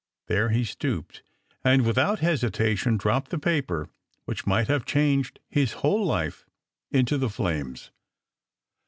There 0.25 0.49
he 0.49 0.63
stooped, 0.63 1.21
and 1.63 1.85
without 1.85 2.21
hesitation 2.21 2.97
dropped 2.97 3.29
the 3.29 3.37
paper, 3.37 3.87
which 4.25 4.47
might 4.47 4.67
have 4.67 4.83
changed 4.83 5.39
his 5.47 5.73
whole 5.73 6.03
life, 6.03 6.43
into 6.89 7.19
the 7.19 7.29
flames. 7.29 7.91